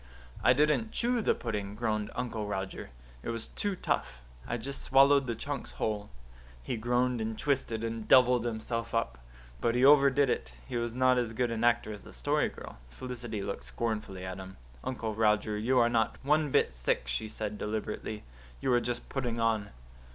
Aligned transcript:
"I 0.43 0.53
didn't 0.53 0.91
chew 0.91 1.21
the 1.21 1.35
pudding," 1.35 1.75
groaned 1.75 2.09
Uncle 2.15 2.47
Roger. 2.47 2.89
"It 3.21 3.29
was 3.29 3.49
too 3.49 3.75
tough 3.75 4.23
I 4.47 4.57
just 4.57 4.81
swallowed 4.81 5.27
the 5.27 5.35
chunks 5.35 5.73
whole." 5.73 6.09
He 6.63 6.75
groaned 6.75 7.21
and 7.21 7.37
twisted 7.37 7.83
and 7.83 8.07
doubled 8.07 8.43
himself 8.43 8.95
up. 8.95 9.19
But 9.59 9.75
he 9.75 9.85
overdid 9.85 10.27
it. 10.27 10.53
He 10.65 10.75
was 10.75 10.95
not 10.95 11.19
as 11.19 11.33
good 11.33 11.51
an 11.51 11.63
actor 11.63 11.93
as 11.93 12.03
the 12.03 12.13
Story 12.13 12.49
Girl. 12.49 12.79
Felicity 12.89 13.43
looked 13.43 13.63
scornfully 13.65 14.25
at 14.25 14.39
him. 14.39 14.57
"Uncle 14.83 15.13
Roger, 15.13 15.55
you 15.55 15.77
are 15.77 15.87
not 15.87 16.17
one 16.23 16.49
bit 16.49 16.73
sick," 16.73 17.03
she 17.07 17.29
said 17.29 17.59
deliberately. 17.59 18.23
"You 18.59 18.73
are 18.73 18.81
just 18.81 19.07
putting 19.07 19.39
on." 19.39 19.69